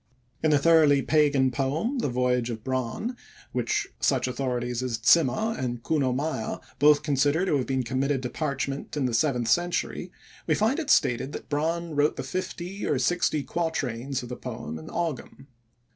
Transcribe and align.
In 0.41 0.49
the 0.49 0.57
thoroughly 0.57 1.03
pagan 1.03 1.51
poem, 1.51 1.99
The 1.99 2.09
Voyage 2.09 2.49
of 2.49 2.63
Bran, 2.63 3.15
which 3.51 3.85
such 3.99 4.27
authorities 4.27 4.81
as 4.81 4.99
Zimmer 5.05 5.55
and 5.55 5.83
Kuno 5.83 6.11
Meyer 6.11 6.59
both 6.79 7.03
consider 7.03 7.45
to 7.45 7.55
have 7.57 7.67
been 7.67 7.83
committed 7.83 8.23
to 8.23 8.29
parchment 8.31 8.97
in 8.97 9.05
the 9.05 9.13
seventh 9.13 9.47
century, 9.49 10.11
we 10.47 10.55
find 10.55 10.79
it 10.79 10.89
stated 10.89 11.33
that 11.33 11.49
Bran 11.49 11.93
wrote 11.95 12.15
the 12.15 12.23
fifty 12.23 12.83
or 12.83 12.97
sixty 12.97 13.43
quatrains 13.43 14.23
of 14.23 14.29
the 14.29 14.35
poem 14.37 14.79
in 14.79 14.87
Ogam. 14.89 15.45